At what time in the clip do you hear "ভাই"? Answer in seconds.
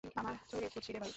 0.99-1.09